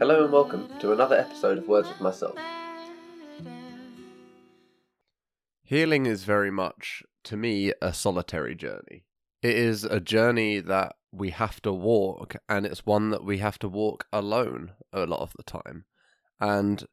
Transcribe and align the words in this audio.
Hello 0.00 0.24
and 0.24 0.32
welcome 0.32 0.68
to 0.80 0.92
another 0.92 1.16
episode 1.16 1.56
of 1.56 1.68
Words 1.68 1.88
with 1.88 2.00
Myself. 2.00 2.36
Healing 5.62 6.06
is 6.06 6.24
very 6.24 6.50
much, 6.50 7.04
to 7.22 7.36
me, 7.36 7.72
a 7.80 7.94
solitary 7.94 8.56
journey. 8.56 9.04
It 9.40 9.54
is 9.54 9.84
a 9.84 10.00
journey 10.00 10.58
that 10.58 10.96
we 11.12 11.30
have 11.30 11.62
to 11.62 11.72
walk, 11.72 12.34
and 12.48 12.66
it's 12.66 12.84
one 12.84 13.10
that 13.10 13.24
we 13.24 13.38
have 13.38 13.56
to 13.60 13.68
walk 13.68 14.06
alone 14.12 14.72
a 14.92 15.06
lot 15.06 15.20
of 15.20 15.32
the 15.36 15.44
time. 15.44 15.84
And 16.40 16.86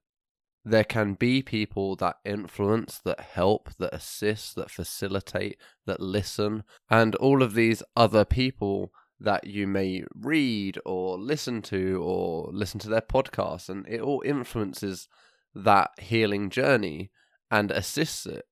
there 0.63 0.83
can 0.83 1.15
be 1.15 1.41
people 1.41 1.95
that 1.95 2.17
influence, 2.23 3.01
that 3.03 3.19
help, 3.19 3.71
that 3.79 3.95
assist, 3.95 4.55
that 4.57 4.69
facilitate, 4.69 5.57
that 5.87 5.99
listen, 5.99 6.63
and 6.87 7.15
all 7.15 7.41
of 7.41 7.55
these 7.55 7.81
other 7.95 8.25
people 8.25 8.91
that 9.21 9.45
you 9.45 9.67
may 9.67 10.03
read 10.15 10.79
or 10.85 11.17
listen 11.17 11.61
to 11.61 12.01
or 12.03 12.49
listen 12.51 12.79
to 12.81 12.89
their 12.89 13.01
podcasts, 13.01 13.69
and 13.69 13.87
it 13.87 14.01
all 14.01 14.21
influences 14.25 15.07
that 15.53 15.91
healing 15.99 16.49
journey 16.49 17.11
and 17.49 17.71
assists 17.71 18.25
it. 18.25 18.45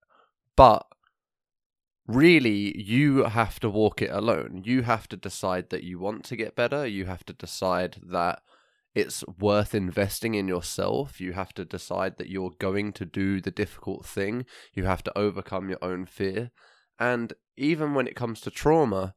But 0.55 0.85
really, 2.07 2.79
you 2.79 3.23
have 3.23 3.59
to 3.61 3.69
walk 3.69 4.01
it 4.01 4.11
alone. 4.11 4.61
You 4.65 4.83
have 4.83 5.07
to 5.09 5.17
decide 5.17 5.69
that 5.69 5.83
you 5.83 5.99
want 5.99 6.23
to 6.25 6.35
get 6.35 6.55
better. 6.55 6.85
You 6.85 7.05
have 7.05 7.25
to 7.25 7.33
decide 7.33 7.97
that 8.03 8.41
it's 8.93 9.23
worth 9.39 9.73
investing 9.73 10.35
in 10.35 10.47
yourself. 10.47 11.21
You 11.21 11.33
have 11.33 11.53
to 11.53 11.65
decide 11.65 12.17
that 12.17 12.29
you're 12.29 12.53
going 12.59 12.91
to 12.93 13.05
do 13.05 13.39
the 13.39 13.51
difficult 13.51 14.05
thing. 14.05 14.45
You 14.73 14.85
have 14.85 15.03
to 15.03 15.17
overcome 15.17 15.69
your 15.69 15.83
own 15.83 16.05
fear. 16.05 16.51
And 16.99 17.33
even 17.55 17.93
when 17.93 18.07
it 18.07 18.15
comes 18.15 18.41
to 18.41 18.51
trauma, 18.51 19.15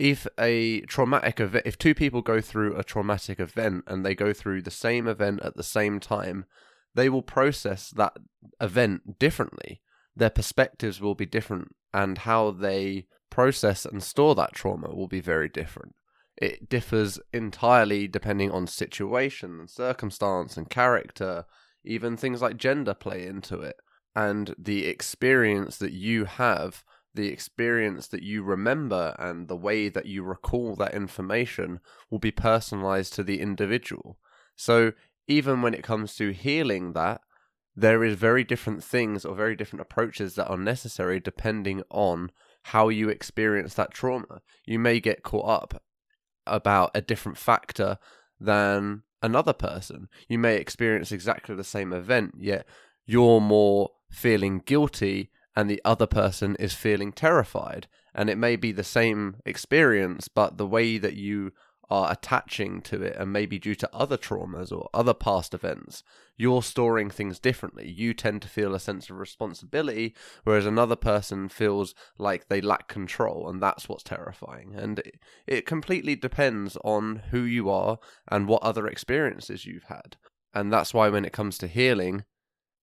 if 0.00 0.26
a 0.38 0.80
traumatic 0.82 1.38
event, 1.40 1.66
if 1.66 1.76
two 1.76 1.94
people 1.94 2.22
go 2.22 2.40
through 2.40 2.74
a 2.74 2.82
traumatic 2.82 3.38
event 3.38 3.84
and 3.86 4.02
they 4.02 4.14
go 4.14 4.32
through 4.32 4.62
the 4.62 4.70
same 4.70 5.06
event 5.06 5.42
at 5.42 5.58
the 5.58 5.62
same 5.62 6.00
time, 6.00 6.46
they 6.94 7.10
will 7.10 7.20
process 7.20 7.90
that 7.90 8.14
event 8.62 9.18
differently. 9.18 9.82
Their 10.16 10.30
perspectives 10.30 11.02
will 11.02 11.14
be 11.14 11.26
different, 11.26 11.76
and 11.92 12.16
how 12.16 12.50
they 12.50 13.08
process 13.28 13.84
and 13.84 14.02
store 14.02 14.34
that 14.36 14.54
trauma 14.54 14.88
will 14.88 15.06
be 15.06 15.20
very 15.20 15.50
different. 15.50 15.94
It 16.34 16.70
differs 16.70 17.20
entirely 17.34 18.08
depending 18.08 18.50
on 18.50 18.66
situation 18.68 19.60
and 19.60 19.68
circumstance 19.68 20.56
and 20.56 20.70
character. 20.70 21.44
Even 21.84 22.16
things 22.16 22.40
like 22.40 22.56
gender 22.56 22.94
play 22.94 23.26
into 23.26 23.60
it. 23.60 23.76
And 24.16 24.54
the 24.56 24.86
experience 24.86 25.76
that 25.76 25.92
you 25.92 26.24
have 26.24 26.84
the 27.14 27.28
experience 27.28 28.06
that 28.08 28.22
you 28.22 28.42
remember 28.42 29.14
and 29.18 29.48
the 29.48 29.56
way 29.56 29.88
that 29.88 30.06
you 30.06 30.22
recall 30.22 30.76
that 30.76 30.94
information 30.94 31.80
will 32.10 32.18
be 32.18 32.30
personalized 32.30 33.12
to 33.14 33.22
the 33.22 33.40
individual. 33.40 34.18
So 34.56 34.92
even 35.26 35.62
when 35.62 35.74
it 35.74 35.82
comes 35.82 36.14
to 36.16 36.30
healing 36.30 36.92
that, 36.92 37.20
there 37.74 38.04
is 38.04 38.16
very 38.16 38.44
different 38.44 38.82
things 38.84 39.24
or 39.24 39.34
very 39.34 39.56
different 39.56 39.80
approaches 39.80 40.34
that 40.34 40.48
are 40.48 40.56
necessary 40.56 41.20
depending 41.20 41.82
on 41.90 42.30
how 42.64 42.88
you 42.88 43.08
experience 43.08 43.74
that 43.74 43.92
trauma. 43.92 44.42
You 44.66 44.78
may 44.78 45.00
get 45.00 45.22
caught 45.22 45.48
up 45.48 45.82
about 46.46 46.90
a 46.94 47.00
different 47.00 47.38
factor 47.38 47.98
than 48.38 49.02
another 49.22 49.52
person. 49.52 50.08
You 50.28 50.38
may 50.38 50.56
experience 50.56 51.12
exactly 51.12 51.54
the 51.54 51.64
same 51.64 51.92
event, 51.92 52.34
yet 52.38 52.66
you're 53.06 53.40
more 53.40 53.90
feeling 54.10 54.60
guilty 54.64 55.30
and 55.60 55.68
the 55.68 55.82
other 55.84 56.06
person 56.06 56.56
is 56.56 56.72
feeling 56.72 57.12
terrified. 57.12 57.86
And 58.14 58.30
it 58.30 58.38
may 58.38 58.56
be 58.56 58.72
the 58.72 58.82
same 58.82 59.36
experience, 59.44 60.26
but 60.26 60.56
the 60.56 60.66
way 60.66 60.96
that 60.96 61.16
you 61.16 61.52
are 61.90 62.10
attaching 62.10 62.80
to 62.80 63.02
it, 63.02 63.14
and 63.18 63.30
maybe 63.30 63.58
due 63.58 63.74
to 63.74 63.90
other 63.94 64.16
traumas 64.16 64.72
or 64.72 64.88
other 64.94 65.12
past 65.12 65.52
events, 65.52 66.02
you're 66.38 66.62
storing 66.62 67.10
things 67.10 67.38
differently. 67.38 67.90
You 67.90 68.14
tend 68.14 68.40
to 68.40 68.48
feel 68.48 68.74
a 68.74 68.80
sense 68.80 69.10
of 69.10 69.18
responsibility, 69.18 70.14
whereas 70.44 70.64
another 70.64 70.96
person 70.96 71.50
feels 71.50 71.94
like 72.16 72.48
they 72.48 72.62
lack 72.62 72.88
control, 72.88 73.46
and 73.46 73.60
that's 73.60 73.86
what's 73.86 74.04
terrifying. 74.04 74.74
And 74.74 75.00
it, 75.00 75.18
it 75.46 75.66
completely 75.66 76.16
depends 76.16 76.78
on 76.82 77.22
who 77.32 77.42
you 77.42 77.68
are 77.68 77.98
and 78.28 78.48
what 78.48 78.62
other 78.62 78.86
experiences 78.86 79.66
you've 79.66 79.84
had. 79.84 80.16
And 80.54 80.72
that's 80.72 80.94
why 80.94 81.10
when 81.10 81.26
it 81.26 81.34
comes 81.34 81.58
to 81.58 81.66
healing, 81.66 82.24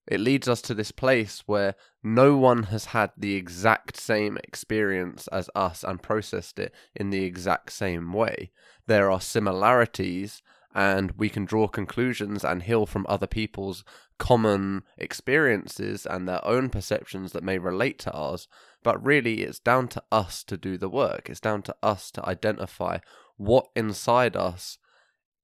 it 0.08 0.20
leads 0.20 0.48
us 0.48 0.62
to 0.64 0.74
this 0.74 0.92
place 0.92 1.44
where 1.46 1.76
no 2.02 2.38
one 2.38 2.64
has 2.64 2.86
had 2.86 3.12
the 3.18 3.36
exact 3.36 3.98
same 3.98 4.38
experience 4.44 5.28
as 5.28 5.50
us 5.54 5.84
and 5.84 6.02
processed 6.02 6.60
it 6.60 6.74
in 6.96 7.10
the 7.10 7.24
exact 7.24 7.72
same 7.74 8.14
way. 8.14 8.52
There 8.86 9.12
are 9.12 9.20
similarities, 9.20 10.42
and 10.74 11.12
we 11.18 11.30
can 11.30 11.44
draw 11.44 11.68
conclusions 11.68 12.46
and 12.46 12.64
heal 12.64 12.86
from 12.86 13.06
other 13.10 13.28
people's 13.28 13.84
common 14.18 14.84
experiences 14.98 16.06
and 16.06 16.28
their 16.28 16.46
own 16.46 16.70
perceptions 16.70 17.34
that 17.34 17.44
may 17.44 17.58
relate 17.58 18.00
to 18.00 18.12
ours. 18.12 18.48
But 18.84 19.04
really, 19.04 19.42
it's 19.42 19.60
down 19.60 19.90
to 19.90 20.04
us 20.12 20.44
to 20.46 20.56
do 20.56 20.78
the 20.78 20.90
work. 20.90 21.30
It's 21.30 21.42
down 21.42 21.64
to 21.64 21.76
us 21.84 22.12
to 22.12 22.26
identify 22.28 23.00
what 23.36 23.68
inside 23.76 24.38
us 24.38 24.78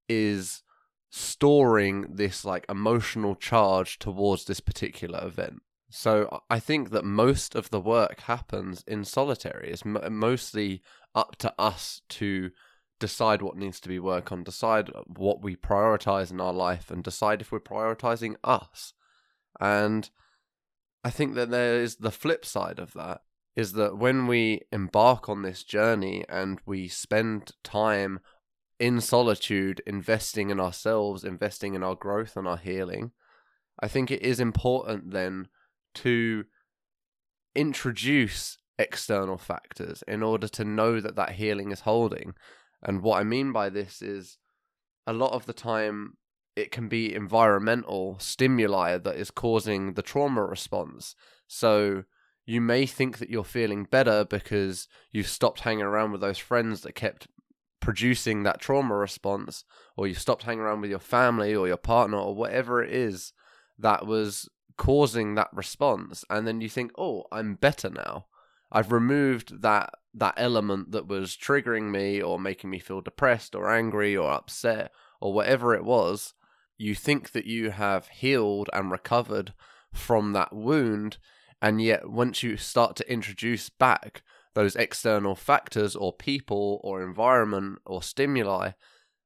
is 0.07 0.63
storing 1.15 2.07
this 2.09 2.43
like 2.43 2.65
emotional 2.67 3.35
charge 3.35 3.99
towards 3.99 4.45
this 4.45 4.59
particular 4.59 5.23
event. 5.23 5.61
So 5.91 6.41
I 6.49 6.57
think 6.59 6.89
that 6.89 7.05
most 7.05 7.53
of 7.53 7.69
the 7.69 7.79
work 7.79 8.21
happens 8.21 8.83
in 8.87 9.05
solitary. 9.05 9.69
It's 9.69 9.85
m- 9.85 9.99
mostly 10.17 10.81
up 11.13 11.35
to 11.35 11.53
us 11.59 12.01
to 12.09 12.49
decide 12.99 13.43
what 13.43 13.55
needs 13.55 13.79
to 13.81 13.89
be 13.89 13.99
worked 13.99 14.31
on, 14.31 14.43
decide 14.43 14.89
what 15.05 15.43
we 15.43 15.55
prioritize 15.55 16.31
in 16.31 16.41
our 16.41 16.51
life, 16.51 16.89
and 16.89 17.03
decide 17.03 17.41
if 17.41 17.51
we're 17.51 17.59
prioritizing 17.59 18.33
us. 18.43 18.93
And 19.59 20.09
I 21.03 21.11
think 21.11 21.35
that 21.35 21.51
there 21.51 21.79
is 21.79 21.97
the 21.97 22.09
flip 22.09 22.43
side 22.43 22.79
of 22.79 22.93
that 22.93 23.21
is 23.55 23.73
that 23.73 23.99
when 23.99 24.25
we 24.25 24.61
embark 24.71 25.29
on 25.29 25.43
this 25.43 25.63
journey 25.63 26.25
and 26.27 26.59
we 26.65 26.87
spend 26.87 27.51
time 27.63 28.19
in 28.83 28.99
solitude, 28.99 29.81
investing 29.87 30.49
in 30.49 30.59
ourselves, 30.59 31.23
investing 31.23 31.73
in 31.73 31.81
our 31.81 31.95
growth 31.95 32.35
and 32.35 32.45
our 32.45 32.57
healing, 32.57 33.11
I 33.79 33.87
think 33.87 34.11
it 34.11 34.21
is 34.21 34.41
important 34.41 35.11
then 35.11 35.47
to 35.95 36.43
introduce 37.55 38.57
external 38.77 39.37
factors 39.37 40.03
in 40.05 40.21
order 40.21 40.49
to 40.49 40.65
know 40.65 40.99
that 40.99 41.15
that 41.15 41.31
healing 41.31 41.71
is 41.71 41.79
holding. 41.79 42.33
And 42.81 43.01
what 43.01 43.21
I 43.21 43.23
mean 43.23 43.53
by 43.53 43.69
this 43.69 44.01
is 44.01 44.37
a 45.07 45.13
lot 45.13 45.31
of 45.31 45.45
the 45.45 45.53
time 45.53 46.17
it 46.57 46.69
can 46.69 46.89
be 46.89 47.15
environmental 47.15 48.17
stimuli 48.19 48.97
that 48.97 49.15
is 49.15 49.31
causing 49.31 49.93
the 49.93 50.01
trauma 50.01 50.43
response. 50.43 51.15
So 51.47 52.03
you 52.45 52.59
may 52.59 52.85
think 52.85 53.19
that 53.19 53.29
you're 53.29 53.45
feeling 53.45 53.85
better 53.85 54.25
because 54.25 54.89
you've 55.13 55.29
stopped 55.29 55.61
hanging 55.61 55.85
around 55.85 56.11
with 56.11 56.19
those 56.19 56.37
friends 56.37 56.81
that 56.81 56.95
kept 56.95 57.27
producing 57.83 58.43
that 58.43 58.61
trauma 58.61 58.95
response, 58.95 59.65
or 59.97 60.07
you 60.07 60.13
stopped 60.13 60.43
hanging 60.43 60.61
around 60.61 60.79
with 60.79 60.89
your 60.89 60.99
family 60.99 61.53
or 61.53 61.67
your 61.67 61.77
partner 61.77 62.17
or 62.17 62.33
whatever 62.33 62.81
it 62.81 62.91
is 62.91 63.33
that 63.77 64.07
was 64.07 64.49
causing 64.77 65.35
that 65.35 65.49
response, 65.53 66.23
and 66.29 66.47
then 66.47 66.61
you 66.61 66.69
think, 66.69 66.91
"Oh, 66.97 67.25
I'm 67.31 67.55
better 67.55 67.89
now. 67.89 68.27
I've 68.71 68.93
removed 68.93 69.61
that 69.61 69.93
that 70.13 70.35
element 70.37 70.91
that 70.91 71.07
was 71.07 71.35
triggering 71.35 71.91
me 71.91 72.21
or 72.21 72.39
making 72.39 72.69
me 72.69 72.79
feel 72.79 73.01
depressed 73.01 73.53
or 73.53 73.69
angry 73.69 74.15
or 74.15 74.31
upset 74.31 74.91
or 75.19 75.33
whatever 75.33 75.75
it 75.75 75.83
was." 75.83 76.33
You 76.77 76.95
think 76.95 77.31
that 77.31 77.45
you 77.45 77.71
have 77.71 78.07
healed 78.07 78.69
and 78.71 78.91
recovered 78.91 79.53
from 79.91 80.33
that 80.33 80.53
wound, 80.53 81.17
and 81.61 81.81
yet 81.81 82.09
once 82.09 82.43
you 82.43 82.55
start 82.57 82.95
to 82.95 83.11
introduce 83.11 83.69
back 83.69 84.23
those 84.53 84.75
external 84.75 85.35
factors 85.35 85.95
or 85.95 86.13
people 86.13 86.79
or 86.83 87.03
environment 87.03 87.79
or 87.85 88.03
stimuli, 88.03 88.71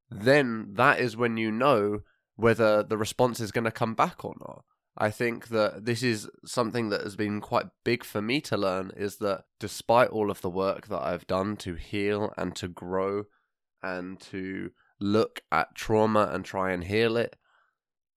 then 0.10 0.74
that 0.74 1.00
is 1.00 1.18
when 1.18 1.38
you 1.38 1.52
know 1.52 2.00
whether 2.36 2.84
the 2.84 2.98
response 2.98 3.40
is 3.40 3.52
going 3.52 3.66
to 3.66 3.72
come 3.72 3.94
back 3.94 4.24
or 4.24 4.36
not. 4.40 4.64
I 4.98 5.12
think 5.12 5.50
that 5.50 5.86
this 5.86 6.02
is 6.02 6.28
something 6.44 6.90
that 6.90 7.02
has 7.02 7.16
been 7.16 7.40
quite 7.40 7.68
big 7.84 8.04
for 8.04 8.22
me 8.22 8.42
to 8.42 8.58
learn 8.58 8.92
is 8.98 9.18
that 9.18 9.44
despite 9.60 10.10
all 10.10 10.32
of 10.32 10.42
the 10.42 10.50
work 10.50 10.88
that 10.88 11.02
I've 11.02 11.28
done 11.28 11.56
to 11.58 11.76
heal 11.76 12.34
and 12.36 12.56
to 12.56 12.68
grow 12.68 13.26
and 13.84 14.20
to 14.22 14.72
look 15.00 15.42
at 15.52 15.76
trauma 15.76 16.30
and 16.32 16.44
try 16.44 16.72
and 16.72 16.84
heal 16.84 17.16
it, 17.16 17.36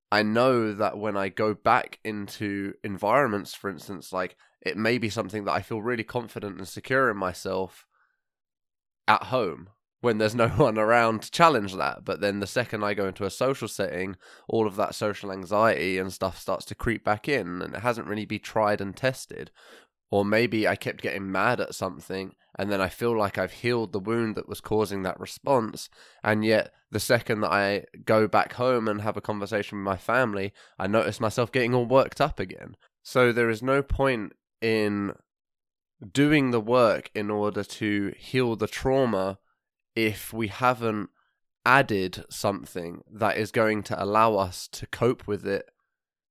I 0.10 0.24
know 0.24 0.74
that 0.74 0.98
when 0.98 1.18
I 1.18 1.30
go 1.30 1.54
back 1.54 2.00
into 2.04 2.74
environments, 2.84 3.54
for 3.54 3.69
instance, 3.69 4.13
like 4.13 4.38
it 4.62 4.78
may 4.78 4.98
be 4.98 5.10
something 5.10 5.46
that 5.46 5.54
I 5.54 5.62
feel 5.62 5.82
really 5.82 6.04
confident 6.04 6.58
and 6.58 6.68
secure 6.68 7.10
in 7.10 7.18
myself 7.18 7.86
at 9.08 9.24
home 9.24 9.70
when 10.02 10.18
there's 10.18 10.36
no 10.44 10.50
one 10.50 10.78
around 10.78 11.24
to 11.24 11.32
challenge 11.32 11.76
that. 11.76 12.06
But 12.06 12.22
then 12.22 12.40
the 12.40 12.48
second 12.48 12.84
I 12.84 12.94
go 12.94 13.08
into 13.08 13.26
a 13.26 13.32
social 13.32 13.68
setting, 13.68 14.16
all 14.48 14.68
of 14.68 14.76
that 14.76 14.96
social 14.96 15.32
anxiety 15.32 15.98
and 15.98 16.12
stuff 16.12 16.40
starts 16.40 16.66
to 16.66 16.76
creep 16.76 17.04
back 17.04 17.28
in 17.28 17.62
and 17.62 17.76
it 17.76 17.82
hasn't 17.82 18.08
really 18.08 18.26
been 18.26 18.40
tried 18.40 18.82
and 18.82 18.96
tested. 18.96 19.52
Or 20.12 20.26
maybe 20.26 20.68
I 20.68 20.76
kept 20.76 21.04
getting 21.04 21.32
mad 21.32 21.60
at 21.60 21.76
something 21.76 22.34
and 22.58 22.72
then 22.72 22.82
I 22.82 22.90
feel 22.90 23.16
like 23.16 23.38
I've 23.38 23.52
healed 23.52 23.94
the 23.94 24.00
wound 24.00 24.36
that 24.36 24.50
was 24.50 24.60
causing 24.60 25.04
that 25.04 25.20
response. 25.20 25.90
And 26.24 26.44
yet, 26.44 26.74
the 26.92 27.00
second 27.00 27.42
that 27.42 27.52
I 27.52 27.86
go 28.06 28.28
back 28.28 28.54
home 28.54 28.88
and 28.88 29.02
have 29.02 29.16
a 29.16 29.22
conversation 29.22 29.78
with 29.78 29.86
my 29.86 29.98
family, 29.98 30.52
I 30.80 30.88
notice 30.88 31.20
myself 31.20 31.52
getting 31.52 31.76
all 31.76 31.86
worked 31.86 32.20
up 32.20 32.40
again. 32.40 32.76
So 33.04 33.32
there 33.32 33.50
is 33.50 33.62
no 33.62 33.84
point 33.84 34.34
in 34.62 35.14
doing 36.14 36.52
the 36.52 36.62
work 36.62 37.12
in 37.14 37.30
order 37.30 37.64
to 37.64 38.14
heal 38.18 38.56
the 38.56 38.68
trauma 38.68 39.38
if 39.96 40.32
we 40.32 40.48
haven't 40.48 41.10
added 41.66 42.24
something 42.30 43.02
that 43.12 43.38
is 43.38 43.52
going 43.52 43.84
to 43.84 44.02
allow 44.02 44.36
us 44.36 44.68
to 44.68 44.88
cope 44.88 45.28
with 45.28 45.46
it 45.46 45.70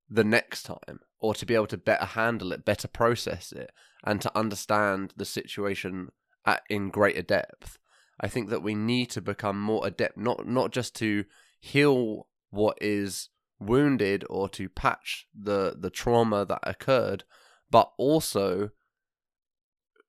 the 0.09 0.25
next 0.25 0.63
time 0.63 1.01
or 1.21 1.35
to 1.35 1.45
be 1.45 1.55
able 1.55 1.67
to 1.67 1.77
better 1.77 2.05
handle 2.05 2.53
it, 2.53 2.65
better 2.65 2.89
process 2.89 3.53
it, 3.53 3.71
and 4.05 4.21
to 4.21 4.37
understand 4.37 5.13
the 5.17 5.25
situation 5.25 6.09
at, 6.47 6.63
in 6.71 6.89
greater 6.89 7.23
depth. 7.23 7.79
I 8.21 8.29
think 8.29 8.49
that 8.51 8.63
we 8.63 8.75
need 8.75 9.11
to 9.11 9.21
become 9.21 9.61
more 9.61 9.87
adept, 9.87 10.17
not 10.17 10.47
not 10.47 10.73
just 10.73 10.95
to 10.97 11.25
heal 11.61 12.27
what 12.51 12.79
is 12.81 13.29
wounded 13.61 14.25
or 14.31 14.49
to 14.51 14.69
patch 14.69 15.27
the 15.39 15.77
the 15.79 15.91
trauma 15.91 16.45
that 16.47 16.61
occurred, 16.63 17.25
but 17.70 17.93
also 17.99 18.70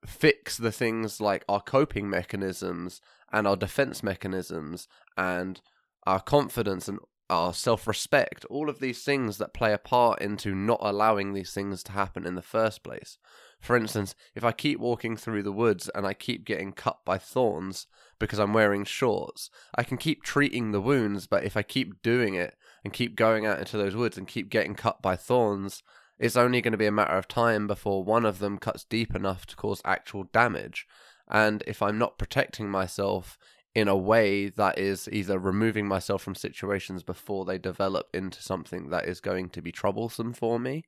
fix 0.05 0.57
the 0.57 0.71
things 0.71 1.19
like 1.19 1.43
our 1.49 1.61
coping 1.61 2.09
mechanisms 2.09 3.01
and 3.31 3.47
our 3.47 3.55
defense 3.55 4.01
mechanisms 4.01 4.87
and 5.17 5.61
our 6.05 6.21
confidence 6.21 6.87
and 6.87 6.99
our 7.29 7.53
self 7.53 7.87
respect, 7.87 8.45
all 8.49 8.69
of 8.69 8.79
these 8.79 9.03
things 9.03 9.37
that 9.37 9.53
play 9.53 9.71
a 9.71 9.77
part 9.77 10.21
into 10.21 10.55
not 10.55 10.79
allowing 10.81 11.33
these 11.33 11.53
things 11.53 11.83
to 11.83 11.91
happen 11.91 12.25
in 12.25 12.35
the 12.35 12.41
first 12.41 12.83
place. 12.83 13.17
For 13.59 13.75
instance, 13.75 14.15
if 14.35 14.43
I 14.43 14.51
keep 14.51 14.79
walking 14.79 15.15
through 15.15 15.43
the 15.43 15.51
woods 15.51 15.89
and 15.93 16.07
I 16.07 16.13
keep 16.13 16.45
getting 16.45 16.71
cut 16.71 16.99
by 17.05 17.17
thorns 17.17 17.87
because 18.17 18.39
I'm 18.39 18.53
wearing 18.53 18.83
shorts, 18.83 19.49
I 19.75 19.83
can 19.83 19.97
keep 19.97 20.23
treating 20.23 20.71
the 20.71 20.81
wounds, 20.81 21.27
but 21.27 21.43
if 21.43 21.55
I 21.55 21.61
keep 21.61 22.01
doing 22.01 22.35
it 22.35 22.55
and 22.83 22.93
keep 22.93 23.15
going 23.15 23.45
out 23.45 23.59
into 23.59 23.77
those 23.77 23.95
woods 23.95 24.17
and 24.17 24.27
keep 24.27 24.49
getting 24.49 24.75
cut 24.75 25.01
by 25.01 25.15
thorns, 25.15 25.83
it's 26.19 26.35
only 26.35 26.61
going 26.61 26.73
to 26.73 26.77
be 26.77 26.85
a 26.85 26.91
matter 26.91 27.17
of 27.17 27.27
time 27.27 27.65
before 27.65 28.03
one 28.03 28.25
of 28.25 28.39
them 28.39 28.57
cuts 28.57 28.83
deep 28.83 29.15
enough 29.15 29.45
to 29.47 29.55
cause 29.55 29.81
actual 29.85 30.25
damage. 30.25 30.85
And 31.29 31.63
if 31.65 31.81
I'm 31.81 31.97
not 31.97 32.17
protecting 32.17 32.69
myself 32.69 33.37
in 33.73 33.87
a 33.87 33.95
way 33.95 34.49
that 34.49 34.77
is 34.77 35.07
either 35.11 35.39
removing 35.39 35.87
myself 35.87 36.21
from 36.21 36.35
situations 36.35 37.03
before 37.03 37.45
they 37.45 37.57
develop 37.57 38.07
into 38.13 38.41
something 38.41 38.89
that 38.89 39.05
is 39.05 39.21
going 39.21 39.49
to 39.49 39.61
be 39.61 39.71
troublesome 39.71 40.33
for 40.33 40.59
me, 40.59 40.85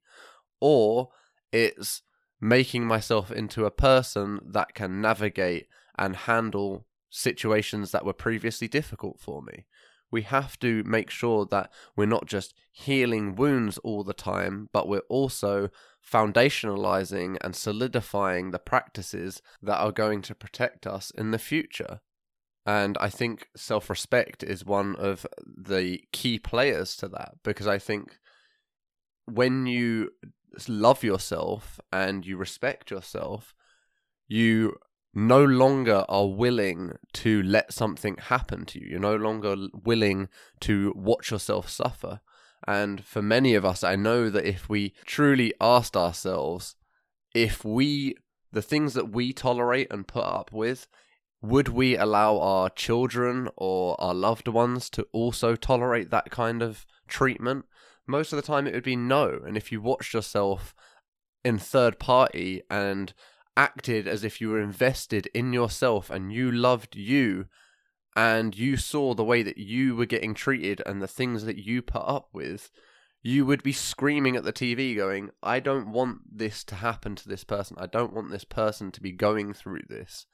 or 0.60 1.10
it's 1.52 2.02
making 2.42 2.86
myself 2.86 3.32
into 3.32 3.66
a 3.66 3.72
person 3.72 4.40
that 4.44 4.74
can 4.74 5.00
navigate 5.00 5.68
and 5.98 6.16
handle 6.16 6.86
situations 7.10 7.92
that 7.92 8.04
were 8.04 8.14
previously 8.14 8.68
difficult 8.68 9.20
for 9.20 9.42
me. 9.44 9.66
We 10.12 10.24
have 10.24 10.60
to 10.60 10.84
make 10.84 11.10
sure 11.10 11.46
that 11.46 11.72
we're 11.96 12.06
not 12.06 12.26
just 12.26 12.54
healing 12.72 13.36
wounds 13.36 13.78
all 13.80 14.04
the 14.04 14.14
time, 14.14 14.70
but 14.74 14.88
we're 14.88 15.00
also 15.10 15.70
foundationalizing 16.06 17.38
and 17.42 17.56
solidifying 17.56 18.52
the 18.52 18.60
practices 18.60 19.42
that 19.62 19.78
are 19.78 19.92
going 19.92 20.22
to 20.24 20.36
protect 20.36 20.86
us 20.86 21.12
in 21.12 21.32
the 21.32 21.40
future. 21.40 22.02
And 22.66 22.98
I 23.00 23.10
think 23.10 23.48
self 23.56 23.90
respect 23.90 24.44
is 24.44 24.66
one 24.66 24.96
of 24.98 25.26
the 25.46 26.02
key 26.12 26.38
players 26.38 26.96
to 26.98 27.08
that 27.10 27.36
because 27.44 27.68
I 27.68 27.80
think 27.80 28.18
when 29.26 29.66
you 29.66 30.12
love 30.68 31.04
yourself 31.04 31.80
and 31.92 32.26
you 32.26 32.38
respect 32.38 32.92
yourself, 32.92 33.56
you 34.28 34.76
no 35.14 35.44
longer 35.44 36.06
are 36.08 36.28
willing 36.28 36.94
to 37.14 37.44
let 37.44 37.74
something 37.74 38.18
happen 38.18 38.66
to 38.66 38.80
you. 38.80 38.92
You're 38.92 39.00
no 39.00 39.16
longer 39.16 39.56
willing 39.74 40.30
to 40.62 40.94
watch 40.96 41.32
yourself 41.32 41.70
suffer. 41.70 42.22
And 42.68 43.04
for 43.04 43.22
many 43.22 43.56
of 43.56 43.66
us, 43.66 43.84
I 43.84 43.96
know 43.96 44.30
that 44.30 44.46
if 44.46 44.70
we 44.70 44.94
truly 45.06 45.54
asked 45.60 45.98
ourselves, 45.98 46.76
if 47.34 47.66
we, 47.66 48.16
the 48.52 48.62
things 48.62 48.94
that 48.94 49.12
we 49.12 49.34
tolerate 49.34 49.88
and 49.92 50.08
put 50.08 50.24
up 50.24 50.52
with, 50.52 50.88
would 51.42 51.70
we 51.70 51.98
allow 51.98 52.38
our 52.38 52.70
children 52.70 53.50
or 53.58 54.00
our 54.00 54.14
loved 54.14 54.48
ones 54.48 54.90
to 54.92 55.08
also 55.12 55.56
tolerate 55.56 56.12
that 56.12 56.30
kind 56.30 56.62
of 56.62 56.86
treatment? 57.08 57.66
Most 58.06 58.32
of 58.32 58.38
the 58.38 58.44
time, 58.44 58.68
it 58.68 58.74
would 58.74 58.84
be 58.84 58.96
no. 58.96 59.42
And 59.46 59.58
if 59.58 59.72
you 59.72 59.82
watched 59.82 60.14
yourself 60.14 60.76
in 61.44 61.58
third 61.58 61.98
party 61.98 62.62
and 62.70 63.14
acted 63.58 64.08
as 64.08 64.24
if 64.24 64.40
you 64.40 64.50
were 64.50 64.62
invested 64.62 65.28
in 65.34 65.54
yourself 65.54 66.10
and 66.10 66.32
you 66.32 66.52
loved 66.52 66.96
you 66.96 67.46
and 68.16 68.58
you 68.58 68.78
saw 68.78 69.14
the 69.14 69.24
way 69.24 69.42
that 69.44 69.58
you 69.58 69.96
were 69.96 70.06
getting 70.06 70.34
treated 70.34 70.82
and 70.86 71.02
the 71.02 71.08
things 71.08 71.46
that 71.46 71.58
you 71.58 71.82
put 71.82 72.04
up 72.06 72.30
with, 72.34 72.70
you 73.24 73.46
would 73.46 73.64
be 73.64 73.72
screaming 73.72 74.36
at 74.36 74.44
the 74.44 74.54
TV 74.54 74.96
going, 74.96 75.30
I 75.44 75.60
don't 75.60 75.92
want 75.92 76.20
this 76.32 76.64
to 76.66 76.76
happen 76.76 77.16
to 77.16 77.30
this 77.30 77.44
person. 77.44 77.78
I 77.80 77.86
don't 77.86 78.14
want 78.14 78.32
this 78.32 78.44
person 78.44 78.92
to 78.92 79.02
be 79.02 79.12
going 79.12 79.54
through 79.54 79.82
this. 79.88 80.26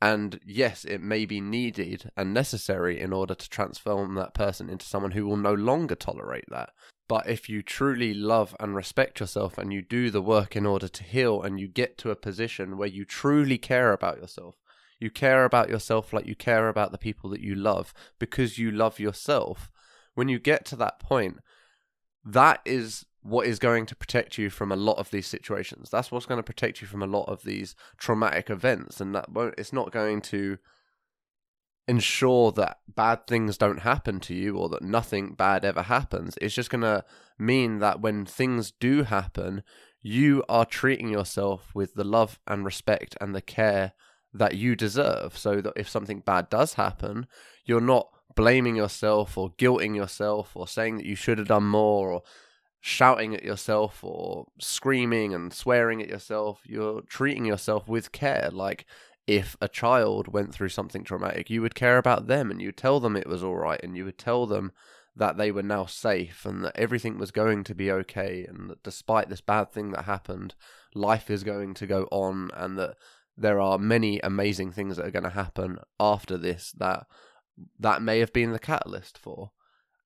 And 0.00 0.40
yes, 0.46 0.84
it 0.84 1.02
may 1.02 1.26
be 1.26 1.40
needed 1.40 2.10
and 2.16 2.32
necessary 2.32 3.00
in 3.00 3.12
order 3.12 3.34
to 3.34 3.50
transform 3.50 4.14
that 4.14 4.32
person 4.32 4.70
into 4.70 4.86
someone 4.86 5.10
who 5.10 5.26
will 5.26 5.36
no 5.36 5.52
longer 5.52 5.94
tolerate 5.94 6.46
that. 6.48 6.70
But 7.10 7.28
if 7.28 7.48
you 7.48 7.60
truly 7.60 8.14
love 8.14 8.54
and 8.60 8.76
respect 8.76 9.18
yourself 9.18 9.58
and 9.58 9.72
you 9.72 9.82
do 9.82 10.12
the 10.12 10.22
work 10.22 10.54
in 10.54 10.64
order 10.64 10.86
to 10.86 11.02
heal 11.02 11.42
and 11.42 11.58
you 11.58 11.66
get 11.66 11.98
to 11.98 12.12
a 12.12 12.14
position 12.14 12.78
where 12.78 12.86
you 12.86 13.04
truly 13.04 13.58
care 13.58 13.92
about 13.92 14.18
yourself, 14.18 14.54
you 15.00 15.10
care 15.10 15.44
about 15.44 15.68
yourself 15.68 16.12
like 16.12 16.26
you 16.26 16.36
care 16.36 16.68
about 16.68 16.92
the 16.92 16.98
people 16.98 17.28
that 17.30 17.40
you 17.40 17.56
love 17.56 17.92
because 18.20 18.58
you 18.58 18.70
love 18.70 19.00
yourself. 19.00 19.72
When 20.14 20.28
you 20.28 20.38
get 20.38 20.64
to 20.66 20.76
that 20.76 21.00
point, 21.00 21.38
that 22.24 22.60
is 22.64 23.06
what 23.22 23.48
is 23.48 23.58
going 23.58 23.86
to 23.86 23.96
protect 23.96 24.38
you 24.38 24.48
from 24.48 24.70
a 24.70 24.76
lot 24.76 24.98
of 24.98 25.10
these 25.10 25.26
situations. 25.26 25.90
That's 25.90 26.12
what's 26.12 26.26
going 26.26 26.38
to 26.38 26.44
protect 26.44 26.80
you 26.80 26.86
from 26.86 27.02
a 27.02 27.08
lot 27.08 27.24
of 27.24 27.42
these 27.42 27.74
traumatic 27.98 28.50
events, 28.50 29.00
and 29.00 29.16
that 29.16 29.32
won't, 29.32 29.56
it's 29.58 29.72
not 29.72 29.90
going 29.90 30.20
to 30.20 30.58
ensure 31.88 32.52
that 32.52 32.78
bad 32.88 33.26
things 33.26 33.58
don't 33.58 33.80
happen 33.80 34.20
to 34.20 34.34
you 34.34 34.56
or 34.56 34.68
that 34.68 34.82
nothing 34.82 35.34
bad 35.34 35.64
ever 35.64 35.82
happens. 35.82 36.36
It's 36.40 36.54
just 36.54 36.70
going 36.70 36.82
to 36.82 37.04
mean 37.38 37.78
that 37.78 38.00
when 38.00 38.24
things 38.24 38.70
do 38.70 39.02
happen, 39.02 39.62
you 40.02 40.44
are 40.48 40.64
treating 40.64 41.08
yourself 41.08 41.70
with 41.74 41.94
the 41.94 42.04
love 42.04 42.38
and 42.46 42.64
respect 42.64 43.16
and 43.20 43.34
the 43.34 43.42
care 43.42 43.92
that 44.32 44.54
you 44.54 44.76
deserve. 44.76 45.36
So 45.36 45.60
that 45.60 45.72
if 45.76 45.88
something 45.88 46.20
bad 46.20 46.48
does 46.48 46.74
happen, 46.74 47.26
you're 47.64 47.80
not 47.80 48.08
blaming 48.36 48.76
yourself 48.76 49.36
or 49.36 49.50
guilting 49.52 49.96
yourself 49.96 50.52
or 50.54 50.68
saying 50.68 50.96
that 50.96 51.06
you 51.06 51.16
should 51.16 51.38
have 51.38 51.48
done 51.48 51.64
more 51.64 52.12
or 52.12 52.22
shouting 52.80 53.34
at 53.34 53.42
yourself 53.42 54.02
or 54.02 54.46
screaming 54.58 55.34
and 55.34 55.52
swearing 55.52 56.00
at 56.00 56.08
yourself. 56.08 56.60
You're 56.64 57.02
treating 57.02 57.44
yourself 57.44 57.88
with 57.88 58.12
care. 58.12 58.48
Like 58.52 58.86
if 59.30 59.56
a 59.60 59.68
child 59.68 60.26
went 60.26 60.52
through 60.52 60.70
something 60.70 61.04
traumatic, 61.04 61.48
you 61.48 61.62
would 61.62 61.76
care 61.76 61.98
about 61.98 62.26
them 62.26 62.50
and 62.50 62.60
you 62.60 62.66
would 62.66 62.76
tell 62.76 62.98
them 62.98 63.14
it 63.14 63.28
was 63.28 63.44
all 63.44 63.54
right 63.54 63.80
and 63.80 63.96
you 63.96 64.04
would 64.04 64.18
tell 64.18 64.44
them 64.44 64.72
that 65.14 65.36
they 65.36 65.52
were 65.52 65.62
now 65.62 65.86
safe 65.86 66.44
and 66.44 66.64
that 66.64 66.76
everything 66.76 67.16
was 67.16 67.30
going 67.30 67.62
to 67.62 67.72
be 67.72 67.92
okay 67.92 68.44
and 68.48 68.68
that 68.68 68.82
despite 68.82 69.28
this 69.28 69.40
bad 69.40 69.70
thing 69.70 69.92
that 69.92 70.06
happened, 70.06 70.56
life 70.96 71.30
is 71.30 71.44
going 71.44 71.74
to 71.74 71.86
go 71.86 72.08
on 72.10 72.50
and 72.54 72.76
that 72.76 72.96
there 73.36 73.60
are 73.60 73.78
many 73.78 74.18
amazing 74.24 74.72
things 74.72 74.96
that 74.96 75.06
are 75.06 75.12
going 75.12 75.22
to 75.22 75.30
happen 75.30 75.78
after 76.00 76.36
this 76.36 76.72
that 76.78 77.06
that 77.78 78.02
may 78.02 78.18
have 78.18 78.32
been 78.32 78.50
the 78.50 78.58
catalyst 78.58 79.16
for. 79.16 79.52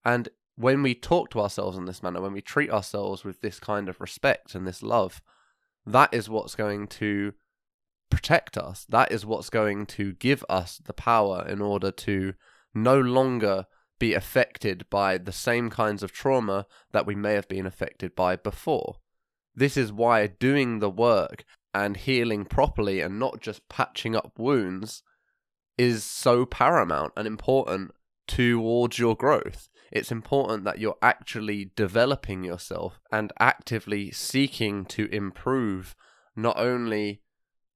And 0.05 0.29
when 0.55 0.83
we 0.83 0.95
talk 0.95 1.31
to 1.31 1.41
ourselves 1.41 1.79
in 1.79 1.87
this 1.87 2.03
manner, 2.03 2.21
when 2.21 2.35
we 2.35 2.43
treat 2.43 2.71
ourselves 2.71 3.25
with 3.25 3.41
this 3.41 3.59
kind 3.59 3.89
of 3.89 4.03
respect 4.03 4.55
and 4.55 4.67
this 4.67 4.83
love, 4.83 5.23
that 5.87 6.13
is 6.13 6.29
what's 6.29 6.55
going 6.55 6.89
to 6.89 7.33
protect 8.15 8.57
us. 8.57 8.87
That 8.89 9.11
is 9.11 9.27
what's 9.27 9.51
going 9.51 9.87
to 9.87 10.13
give 10.13 10.45
us 10.49 10.79
the 10.79 10.93
power 10.93 11.45
in 11.49 11.61
order 11.61 11.91
to 11.91 12.35
no 12.73 13.01
longer 13.01 13.67
be 13.99 14.15
affected 14.15 14.87
by 14.89 15.19
the 15.19 15.33
same 15.33 15.69
kinds 15.69 16.03
of 16.03 16.13
trauma 16.13 16.67
that 16.93 17.07
we 17.07 17.17
may 17.17 17.35
have 17.35 17.49
been 17.49 17.67
affected 17.67 18.15
by 18.15 18.37
before. 18.37 18.97
This 19.55 19.77
is 19.77 19.93
why 19.93 20.29
doing 20.29 20.79
the 20.79 20.91
work 20.91 21.45
and 21.73 21.97
healing 21.97 22.45
properly 22.45 23.01
and 23.01 23.19
not 23.19 23.41
just 23.41 23.69
patching 23.69 24.15
up 24.15 24.33
wounds 24.39 25.03
is 25.77 26.05
so 26.05 26.47
paramount 26.47 27.13
and 27.17 27.27
important 27.27 27.91
towards 28.29 28.97
your 28.97 29.17
growth. 29.17 29.69
It's 29.91 30.13
important 30.13 30.65
that 30.65 30.79
you're 30.79 30.99
actually 31.03 31.73
developing 31.75 32.45
yourself 32.45 33.01
and 33.11 33.33
actively 33.41 34.13
seeking 34.13 34.85
to 34.87 35.07
improve 35.07 35.97
not 36.37 36.57
only 36.59 37.23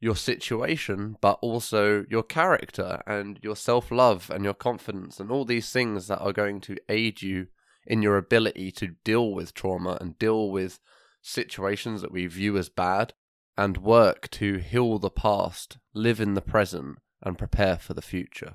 your 0.00 0.17
situation, 0.17 1.17
but 1.21 1.38
also 1.43 2.05
your 2.09 2.23
character 2.23 3.02
and 3.07 3.38
your 3.43 3.57
self 3.57 3.90
love 3.90 4.31
and 4.31 4.45
your 4.45 4.55
confidence 4.55 5.19
and 5.19 5.31
all 5.31 5.45
these 5.45 5.71
things 5.73 6.09
that 6.09 6.21
are 6.21 6.33
going 6.33 6.61
to 6.62 6.76
aid 6.88 7.23
you 7.23 7.49
in 7.87 8.02
your 8.02 8.17
ability 8.17 8.71
to 8.71 8.95
deal 9.05 9.33
with 9.33 9.55
trauma 9.55 9.97
and 10.00 10.19
deal 10.19 10.50
with 10.50 10.78
situations 11.23 12.02
that 12.02 12.12
we 12.12 12.26
view 12.26 12.57
as 12.57 12.69
bad 12.69 13.14
and 13.57 13.78
work 13.78 14.31
to 14.31 14.59
heal 14.59 14.99
the 14.99 15.11
past, 15.11 15.78
live 15.95 16.21
in 16.21 16.35
the 16.35 16.40
present, 16.40 16.99
and 17.23 17.37
prepare 17.37 17.76
for 17.76 17.95
the 17.95 18.02
future. 18.02 18.55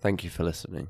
Thank 0.00 0.22
you 0.24 0.30
for 0.30 0.44
listening. 0.44 0.88